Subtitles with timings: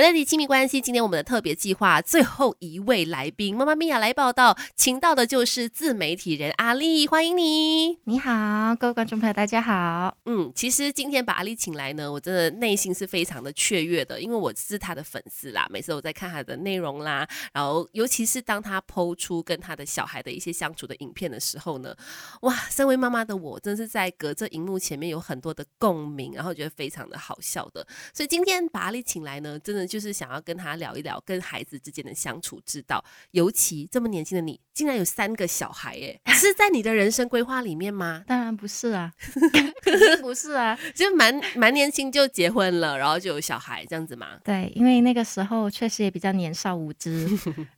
[0.00, 7.98] Melody 亲密关系，今天我们的特别计划最后一位来宾，妈妈咪呀来报道，请到的就是自媒体人阿丽，欢迎你。
[8.04, 10.16] 你好，各位观众朋友，大家好。
[10.24, 21.94] 嗯，其实今天把阿丽请来呢，我真的内心是非常的雀跃的，因为我是她的粉丝啦，每次我在看她的内容啦，然后尤其是当她抛出跟她的小孩的一些相处的影片的时候呢，
[22.40, 29.89] 哇，身为妈妈的我，真是在隔着荧幕前面有很多的共鸣，然后觉得非常的好笑的，所以今天把阿丽请来呢，真的。
[29.90, 38.22] 就是想要跟他聊一聊跟孩子之间的相处之道，尤其这么年轻的你，竟然有三个小孩，哎， 是在你的人生规划里面吗？
[38.26, 39.12] 当然不是啊，
[39.82, 44.38] 肯定不是啊， 就蛮蛮年轻就结婚了，然后就有小孩这样子嘛？
[44.44, 47.28] 对，因为那个时候确实也比较年少无知，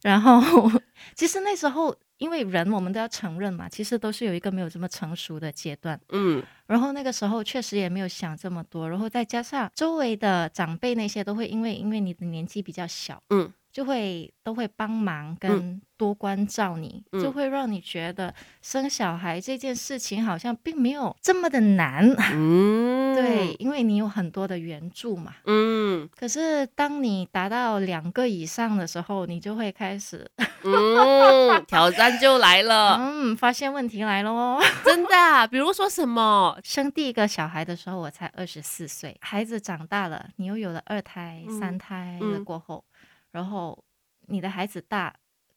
[0.03, 0.70] 然后
[1.17, 1.97] 其实那时候。
[2.23, 13.53] 因为人，我们都要承认嘛，其实都是有一个没有这么成熟的阶段，嗯，然后那个时候确实也没有想这么多，然后再加上周围的长辈那些都会因为因为你的年纪比较小，嗯。
[13.73, 22.07] 就会都会帮忙跟多关照你，就会让你觉得生小孩这件事情好像并没有这么的难。
[22.36, 25.34] 嗯，对，因为你有很多的援助嘛。
[25.44, 30.30] 嗯，可是当你达到两个以上的时候，你就会开始，
[30.62, 32.96] 嗯，挑战就来了。
[33.00, 35.46] 嗯，发现问题来了哦， 真的。
[35.48, 36.58] 比如说什么？
[36.62, 42.84] 生第一个小孩的时候，我才二十四岁，孩子长大了，你又有了二胎、三胎了过后。
[43.30, 43.83] 然后
[44.27, 45.14] 你的孩子大，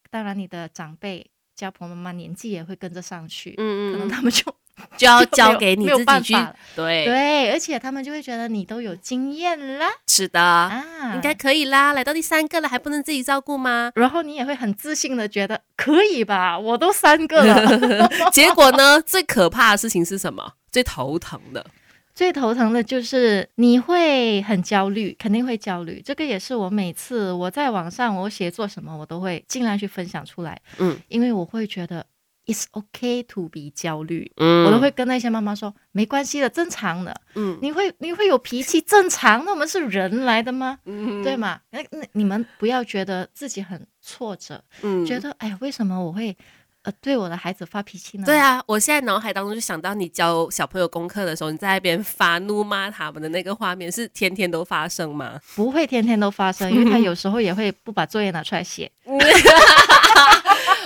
[0.10, 4.44] 当然你的长辈、家婆妈妈年纪也会跟着上去，嗯嗯，可能他们就
[4.98, 6.34] 就要交给你自己去，
[6.76, 13.92] 对对，而且他们就会觉得你都有经验啦，是的啊，应该可以啦，来到第三个了还不能自己照顾吗？
[13.96, 20.54] 然后你也会很自信的觉得可以吧，我都三个了， 结果呢，最可怕的事情是什么？
[20.72, 21.66] 最头疼的。
[22.14, 26.02] 最头疼的就是你会很焦虑，肯定会焦虑。
[26.02, 30.58] 这个也是我每次我在网上我写作什么，我都会尽量去分享出来。
[30.78, 32.06] 嗯，因为我会觉得
[32.46, 34.32] it's okay to be 焦虑。
[34.38, 37.22] 嗯，我都会跟那些妈妈说，没关系的，正常的。
[37.36, 39.44] 嗯，你会你会有脾气，正常。
[39.46, 40.80] 那我们是人来的吗？
[40.86, 41.60] 嗯，对吗？
[41.72, 44.64] 那那你们不要觉得自己很挫折。
[44.82, 46.38] 嗯，觉得哎呀，为什么我会？
[46.84, 48.26] 呃，对我的孩子发脾气呢？
[48.28, 55.42] 对啊，我现在脑海当中就想到你教小朋友功课的时候，你在那边发怒骂他们的那个画面，是天天都发生吗？
[55.56, 58.92] 不会天天都发生，因为他有时候也会不把作业拿出来写。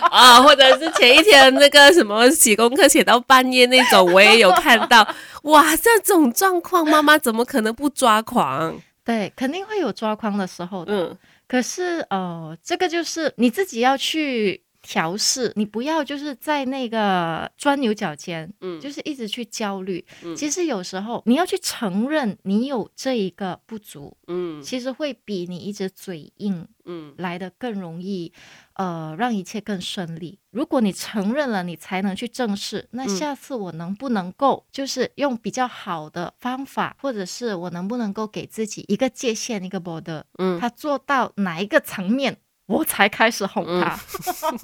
[0.12, 5.08] 啊，或者是前一天那个什么写功课写到半夜那种，我也有看到。
[5.44, 8.80] 哇，这种状况，妈妈怎么可能不抓狂？
[9.06, 10.94] 对，肯定会有抓狂的时候的。
[10.94, 11.18] 嗯，
[11.48, 14.64] 可是呃，这个就是你自己要去。
[14.82, 20.06] 调试，你不要就是在那个钻牛角尖，嗯，就是一直去焦虑。
[20.36, 28.32] 其实有时候你要去承认你有这一个不足，嗯，其实会比你一直嘴硬，嗯，来的更容易，
[28.74, 30.40] 呃，让一切更顺利。
[30.52, 32.88] 如果你承认了，你才能去正视。
[32.92, 42.38] 那下次我能不能够就是用比较好的方法，或者是我能不能够给自己一个界限，一个 border，嗯，他做到哪一个层面？
[42.70, 44.00] 我才开始哄他，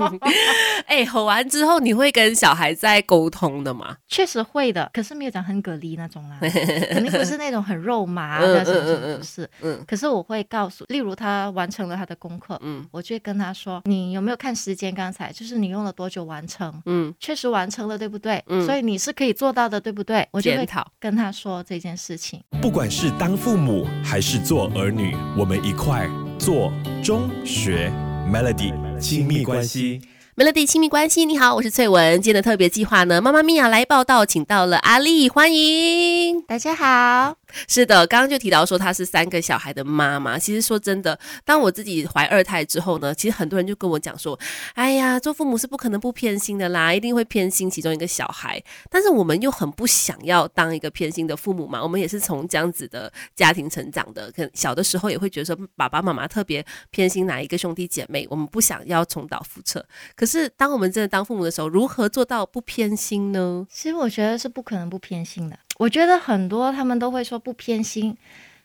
[0.86, 3.98] 哎，哄完之后你会跟小孩在沟通的吗？
[4.08, 6.38] 确实会的，可是没有讲很蛤蜊那种啦，
[6.92, 9.50] 肯定不是那种很肉麻的什么，不是。
[9.62, 9.84] 嗯。
[9.88, 14.94] 可是我会告诉，例如他完成了他的功课，嗯，我就会跟他说：“你有没有看时间？
[14.94, 16.72] 刚才就是你用了多久完成？
[16.86, 18.44] 嗯，确实完成了，对不对？
[18.48, 20.28] 嗯，所以你是可以做到的，对不对？
[20.32, 20.68] 我就会
[21.00, 22.40] 跟他说这件事情。
[22.62, 26.08] 不管是当父母还是做儿女，我们一块。
[26.46, 26.72] 做
[27.04, 27.92] 中学
[28.32, 30.00] Melody 亲密关系。
[30.36, 32.22] Melody 亲密关系，你好，我是翠文。
[32.22, 37.38] 今天的特别计划呢，妈妈咪呀来报道，请到了阿丽，欢迎大家好。
[37.68, 40.38] 是的，刚刚就提到说她是三个小孩的妈妈。
[40.38, 44.38] 其实说真的，当我自己怀二胎之后呢，其实很多人就跟我讲说，
[44.74, 48.62] 哎呀，做父母是不可能不偏心的啦，一定会偏心其中一个小孩。
[48.90, 59.80] 但是我们又很不想要当一个偏心的父母嘛，我们也是从这样子的家庭成长的，可小的时候也会觉得说爸爸妈妈特别偏心哪一个兄弟姐妹，我们不想要重蹈覆辙。
[60.16, 63.68] 可可是，当我们真的当父母的时候，如何做到不偏心呢？
[63.70, 65.56] 其实我觉得是不可能不偏心的。
[65.78, 68.16] 我觉得很多他们都会说不偏心，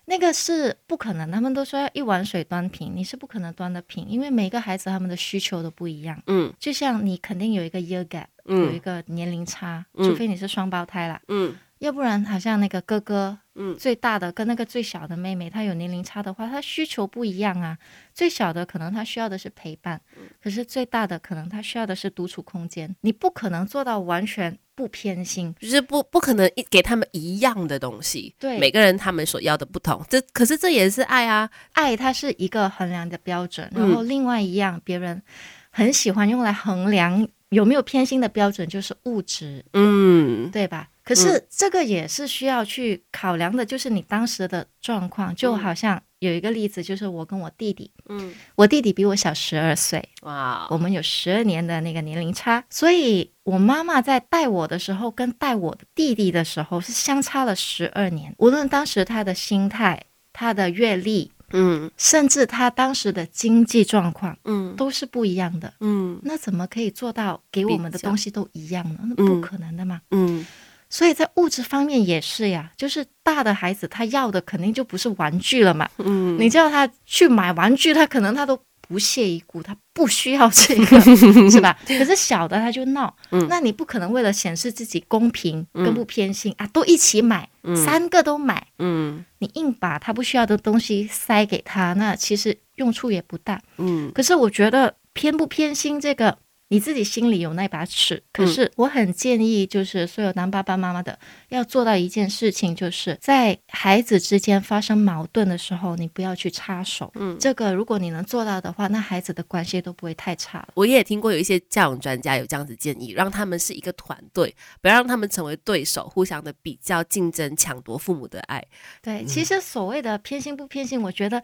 [0.04, 1.30] 那个是不可能。
[1.30, 6.22] 他们都说要一碗水端平，你是不可能端得平，因为每个孩子他们的需求都不一样。
[6.26, 11.20] 嗯，就像你肯定有一个 year gap，有一个年龄差，除非你是双胞胎啦。
[11.28, 11.54] 嗯。
[11.80, 17.76] 要不然好像那个哥哥，嗯，最大的跟那个最小的妹妹，她有年龄差的话，她需求不一样啊。
[18.14, 19.98] 最小的可能她需要的是陪伴，
[20.42, 22.94] 可是最大的可能她需要的是独处空间。
[23.00, 28.34] 你不可能做到完全不偏心，就是不不可能一给他们一样的东西。
[28.38, 33.70] 对，每个人他们所要的不同，这可是这也是爱啊，爱它是一个衡量的标准。
[33.74, 35.22] 然后另外一样，别人
[35.70, 40.88] 很喜欢用来衡量有没有偏心的标准就是物质，嗯，对吧？
[41.10, 45.34] 可是这个也是需要去考量的，就是你当时的状况。
[45.34, 58.32] 就好像有一个例子，就是我跟我弟弟，嗯，我弟弟比我小十二岁，哇，我们有十二年的那个年龄差，所以我妈妈在带我的时候，跟带我的弟弟的时候是相差了十二年。
[58.38, 69.00] 无论当时他的心态、他的阅历，嗯，甚至他当时的经济状况，嗯，都是不一样的，嗯，那怎么可以做到给我们的东西都一样呢？
[69.08, 70.46] 那不可能的嘛，嗯。
[70.90, 75.88] 所以在物质方面也是呀，就是大的孩子他要的肯定就不是玩具了嘛。
[75.98, 81.00] 嗯，你叫他去买玩具，他可能他都不屑一顾，他不需要这个，
[81.48, 81.78] 是吧？
[81.86, 83.14] 可是小的他就闹，
[83.48, 93.62] 那你不可能为了显示自己公平跟不偏心啊，都一起买，三个都买，嗯，你硬把他不需要的东西塞给他，那其实用处也不大。
[93.78, 96.36] 嗯，可是我觉得偏不偏心这个。
[96.72, 101.18] 你自己心里有那把尺，可是我很建议，就是所有当爸爸妈妈的
[101.48, 107.10] 要做到一件事情，就是在孩子之间发生矛盾的时候，你不要去插手。
[107.16, 110.64] 嗯，这个如果你能做到的话，那孩子的关系都不会太差。
[110.74, 118.64] 我也听过有一些教养专家有这样子建议，让他们是一个团队，不要让他们成为对手，互相的比较、竞争、抢夺父母的爱。
[119.02, 121.42] 对，其实所谓的偏心不偏心，我觉得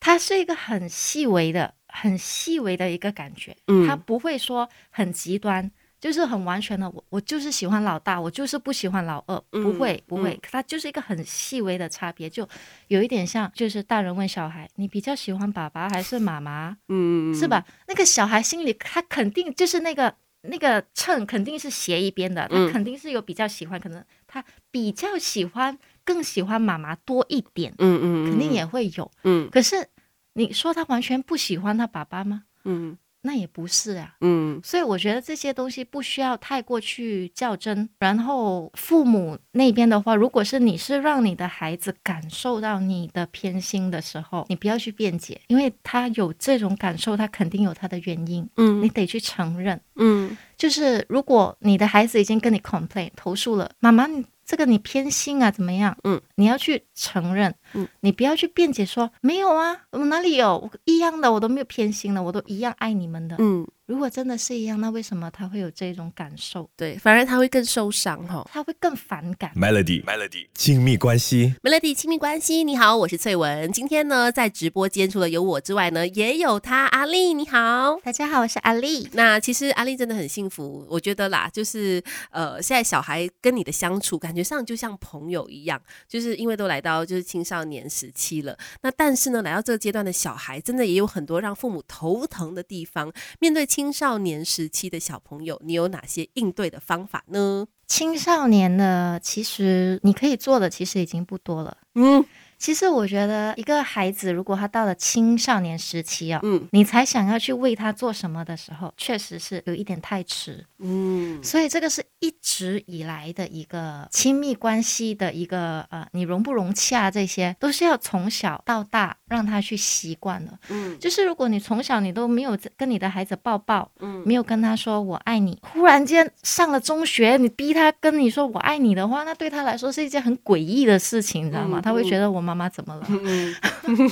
[0.00, 1.74] 它是一个很细微的。
[1.92, 6.88] 很细微的一个感觉，嗯，他不会说很极端，就是很完全的。
[6.88, 12.48] 我我就是喜欢老大，我就是不喜欢老二，不会不会，他就是一个很细微的差别，就
[12.88, 16.78] 有一点像，就是大人问小孩，你比较喜欢爸爸还是妈妈？
[16.88, 17.64] 嗯，是吧？
[17.86, 29.86] 那个小孩心里他肯定就是那个那个秤肯定是斜一边的，他肯定是有比较喜欢，可能他比较喜欢更喜欢妈妈多一点，嗯嗯，肯定也会有，嗯，可是。
[30.34, 32.44] 你说他完全不喜欢他爸爸吗？
[32.64, 34.16] 嗯，那也不是啊。
[34.20, 37.88] 嗯，所以我觉得这些东西不需要太过去较真。
[37.98, 48.48] 然后父母那边的话，如果是你是让你的孩子感受到你的偏心的时候，你不要去辩解，因为他有这种感受，他肯定有他的原因。
[48.56, 49.80] 嗯，你得去承认。
[49.96, 54.06] 嗯，就是如果你的孩子已经跟你 complain 投诉了，妈妈。
[54.06, 55.52] 你这个你偏心啊？
[55.52, 55.96] 怎么样？
[56.02, 63.66] 嗯，你要去承认，嗯，你不要去辩解说没有啊，我哪里有一样的，我都没有偏心的，我都一样爱你们的，嗯。
[63.86, 66.70] 如果真的是一样，那为什么他会有这种感受？
[66.76, 69.50] 对，反而他会更受伤哈，他会更反感。
[69.54, 72.64] Melody，Melody，亲密关系，Melody，亲密关系。
[72.64, 73.70] 你好，我是翠文。
[73.70, 77.34] 今天呢，在直播间除了有我之外呢，也有他阿丽。
[77.34, 79.06] 你好，大家好，我是阿丽。
[79.12, 85.78] 那其实阿丽真的很幸福，我觉得啦，就是呃，现在小孩跟你的相处，感觉上就像朋友一样，
[86.08, 88.56] 就是因为都来到就是青少年时期了。
[88.80, 93.12] 那但是呢，来到这个阶段的小孩，真的也有很多让父母头疼的地方。
[93.38, 97.66] 面对青青少年时期的小朋友，你有哪些应对的方法呢？
[97.88, 101.76] 青少年呢，其实你可以做的其实已经不多了。
[101.94, 102.24] 嗯。
[102.62, 131.80] 其实我觉得，一个孩子如果他到了青少年时期啊，嗯，你才想要去为他做什么的时候，确实是有一点太迟，嗯，所以这个是一直以来的一个亲密关系的一个呃，你融不融洽，这些都是要从小到大让他去习惯的，嗯，就是如果你从小你都没有跟你的孩子抱抱，嗯，没有跟他说我爱你，忽然间上了中学，你逼他跟你说我爱你的话，那对他来说是一件很诡异的事情，你知道吗？
[131.82, 132.51] 他会觉得我们。
[132.52, 133.06] 妈妈怎么了？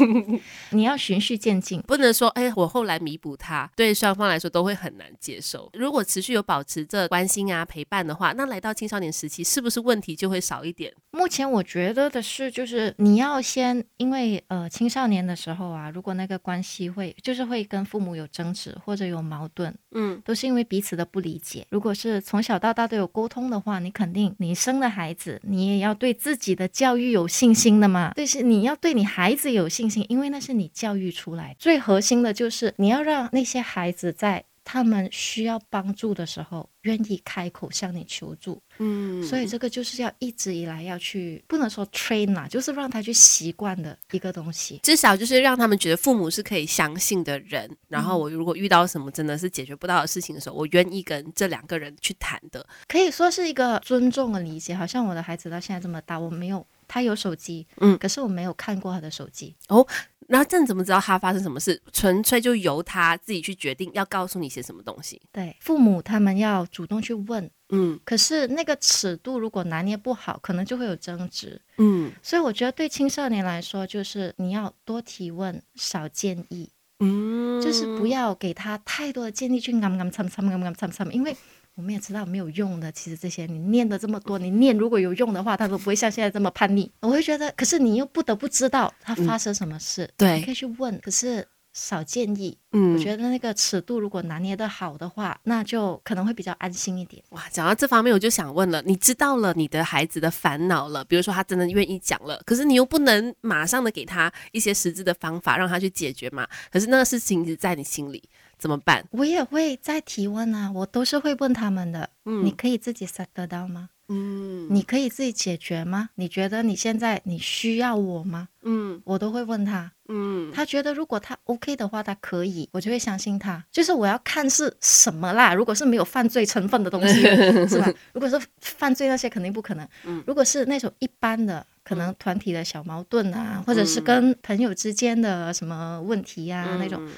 [0.70, 5.68] 你要循序渐进，不能说哎，我后来弥补他，对双方来说都会很难接受。
[5.74, 10.90] 如果持续有保持着关心啊陪伴的话，那来到青少年时期，是不是问题就会少一点？
[11.10, 21.66] 目前我觉得的是，就是你要先，因为呃青少年的时候啊，如果那个关系会就是会跟父母有争执或者有矛盾，嗯，都是因为彼此的不理解。
[21.70, 28.26] 如果是从小到大都有沟通的话，你肯定你生的孩子，你也要对自己的教育有信心的嘛，对。
[28.26, 34.44] 是你要对你孩子有信心，因为那是你教育出来最核心的，就是你要让那些孩子在。
[34.62, 38.62] 他们需要帮助的时候，愿意开口向你求助。
[38.78, 44.78] 嗯，所以这个就是要一直以来要去，不能说 train 啦，就是让他去习惯的一个东西。
[44.84, 47.68] 至少就是让他们觉得父母是可以相信的人。
[47.88, 52.64] 然后我如果遇到什么真的是解决不到的事情的时候，我愿意跟这两个人去谈的。
[52.86, 54.72] 可以说是一个尊重的理解。
[54.72, 59.54] 好像我的孩子到现在这么大，我没有他有手机，嗯，可是我没有看过他的手机。
[59.68, 59.86] 哦，
[60.26, 61.80] 那这怎么知道他发生什么事？
[61.92, 65.22] 纯粹就由他自己去决定要告诉你些什么东西。
[65.30, 67.48] 对，父母他们要主动去问。
[67.68, 71.60] 嗯，可是那个尺度如果拿捏不好，可能就会有争执。
[71.78, 76.68] 嗯，所以我觉得对青少年来说，就是你要多提问，少建议。
[77.02, 81.34] 嗯，就是不要给他太多的建议去啱啱参参啱啱参参，因为
[81.80, 82.92] 我们也知道没有用的。
[82.92, 86.92] 其实这些你念的这么多，你念如果有用的话，他都不会像现在这么叛逆。
[87.00, 91.00] 我会觉得，可是你又不得不知道他发生什么事，对，你可以去问。
[91.00, 91.46] 可是。
[91.72, 97.22] 少建议，嗯，我觉得那个尺度如果拿捏的好的话，那就可能会比较安心一点。
[97.28, 106.44] 哇，讲到这方面，我就想问了，你知道了你的孩子的烦恼了，比如说他真的愿意讲了，可是你又不能马上的给他一些实质的方法让他去解决嘛？
[106.72, 108.20] 可是那个事情一直在你心里，
[108.60, 109.04] 怎么办？
[109.10, 113.88] 我也会再提问啊，我都是会问他们的，嗯，你可以自己 set 得到吗？
[114.12, 116.10] 嗯，你可以自己解决吗？
[116.16, 118.48] 你觉得你现在你需要我吗？
[118.62, 119.90] 嗯，我都会问他。
[120.08, 123.64] 嗯，他觉得如果他 OK 的话，他可以，我就会相信他。
[123.70, 125.54] 就是我要看是什么啦。
[125.54, 127.20] 如果是没有犯罪成分的东西，
[127.68, 127.92] 是吧？
[128.12, 129.88] 如果是犯罪那些，肯定不可能。
[130.04, 137.08] 嗯，如果是那种一般的，可能团体的小矛盾啊，或者是跟朋友之间的什么问题呀，那种。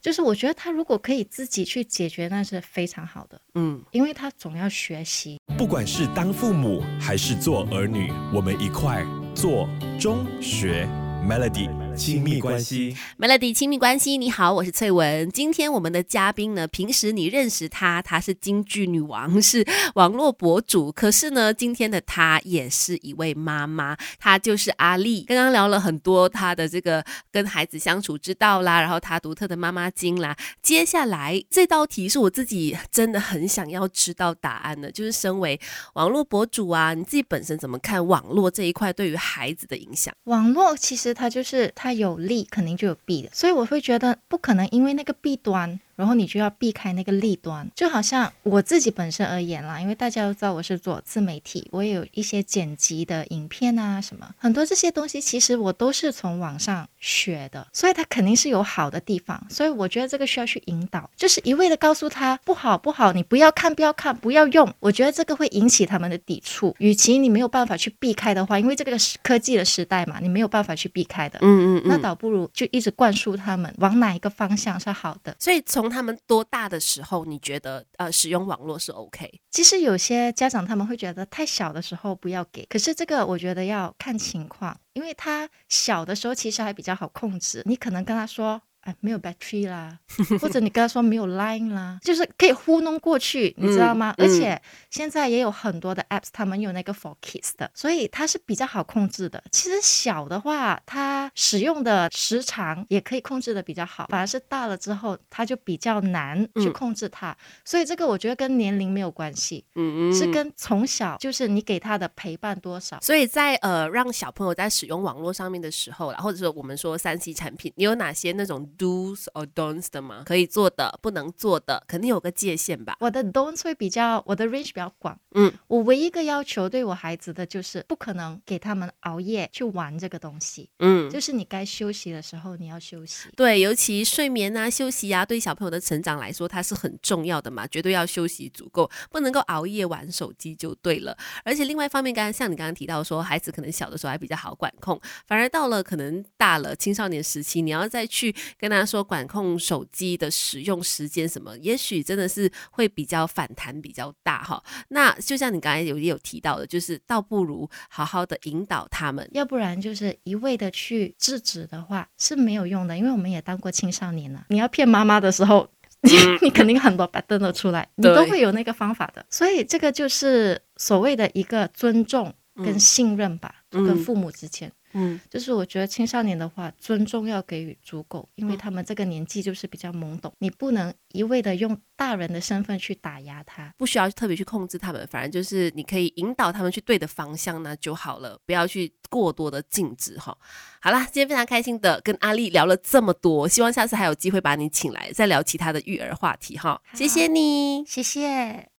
[0.00, 3.40] 就是我觉得他如果可以自己去解决，那是非常好的。
[3.54, 5.40] 嗯，因为他总要学习。
[5.56, 10.86] 不管是当父母还是做儿女，我们一块做中学
[11.28, 11.68] Melody。
[11.98, 15.28] 亲密关系，Melody 亲密关系，你好，我是翠文。
[15.30, 20.92] 今天我们的嘉宾呢，平时你认识她，她是京剧女王，是网络博主。
[20.92, 25.24] 可是呢，今天的她也是一位妈妈，她就是阿丽。
[25.24, 30.36] 刚刚聊了很多她的这个跟孩子相处之道啦，然后她独特的妈妈经啦。
[30.62, 35.60] 接下来这道题是我自己真的很想要知道答案的，就是身为
[35.94, 40.14] 网络博主啊，你自己本身怎么看网络这一块对于孩子的影响？
[40.24, 41.87] 网络其实它就是它。
[41.88, 45.80] 它有利，肯定就有弊的，所以我会觉得不可能因为那个弊端。
[45.98, 66.76] 然后你就要避开那个利端，就好像我自己本身而言啦，因为大家都知道我是做自媒体，我也有一些剪辑的影片啊什么，很多这些东西其实我都是从网上学的，所以它肯定是有好的地方，所以我觉得这个需要去引导，就是一味的告诉他不好不好，你不要看不要看不要用，我觉得这个会引起他们的抵触。
[66.78, 75.87] 与其你没有办法去避开的话，因为这个科技的时代嘛，你没有办法去避开的，嗯嗯，那倒不如就一直灌输他们往哪一个方向是好的，所以从。
[75.88, 79.40] 他们多大的时候，你觉得呃使用网络是 OK？
[79.50, 88.60] 其实有些家长他们会觉得太小的时候不要给，可是这个我觉得要看情况，因为他小的时候其实还比较好控制，你可能跟他说。
[89.00, 89.98] 没有 battery 啦，
[90.40, 94.14] 或者你跟他说没有 line 啦， 就是可以糊弄过去，你知道吗？
[94.18, 99.42] 而且现在也有很多的 apps，他们有那个 for kids 的，所以它是比较好控制的。
[99.50, 107.36] 其实小的话，它使用的时长也可以控制的比较好，反而是大了之后，它就比较难去控制它。
[107.64, 112.98] 所以这个我觉得跟年龄没有关系，嗯嗯，是跟从小就是你给他的陪伴多少。
[113.00, 120.22] 所以在呃让小朋友在使用网络上面的时候啦，或者说我们说三 C 产品，你有哪些那种？Do's or don'ts 的吗？
[120.24, 122.96] 可以做的，不能做的，肯定有个界限吧。
[123.00, 125.18] 我的 don'ts 会比较，我的 range 比较广。
[125.32, 130.70] 嗯，我唯一一个要求对我孩子的就是，不可能给他们熬夜去玩这个东西。
[130.78, 133.28] 嗯，就是你该休息的时候你要休息。
[133.36, 141.16] 对，尤其睡眠啊、休息啊，对小朋友的成长来说，它是很重要的嘛，绝对要休息足够，不能够熬夜玩手机就对了。
[141.44, 154.62] 而且另外一方面，刚刚像你刚刚提到说，孩子可能小的时候还比较好管控，反而到了可能大了青少年时期，你要再去跟跟他说管控手机的使用时间什么，也许真的是会比较反弹比较大哈。
[154.88, 162.98] 那就像你刚才有也有提到的，就是倒不如好好的引导他们，要不然就是一味的去制止的话是没有用的。
[162.98, 165.66] 因为我们也当过青少年了，你要骗妈妈的时候，
[166.42, 169.24] 你肯定很多白灯都出来，你都会有那个方法的。
[169.30, 174.70] 所以这个就是所谓的一个尊重跟信任吧，跟父母之间。
[174.98, 190.36] 嗯，就是我觉得青少年的话，尊重要给予足够，因为他们这个年纪就是比较懵懂，你不能一味的用大人的身份去打压他，不需要特别去控制他们，反正就是你可以引导他们去对的方向呢就好了，不要去过多的禁止哈。
[190.80, 196.80] 好啦，今天非常开心的跟阿丽聊了这么多，希望下次还有机会把你请来再聊其他的育儿话题哈。
[196.92, 198.68] 谢谢你，谢谢。